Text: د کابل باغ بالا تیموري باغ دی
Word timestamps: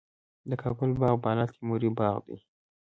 د 0.49 0.51
کابل 0.61 0.89
باغ 1.01 1.15
بالا 1.23 1.45
تیموري 1.53 1.89
باغ 1.97 2.17
دی 2.27 2.37